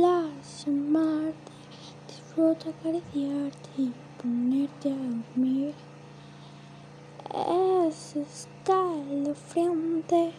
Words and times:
complace 0.00 0.66
amarte, 0.66 1.52
disfruto 2.08 2.70
acariciarte 2.70 3.68
y 3.76 3.92
ponerte 4.20 4.88
a 4.88 4.96
dormir. 4.96 5.74
eso 7.88 8.20
está 8.20 8.82
Es 9.28 9.34
frente 9.34 10.32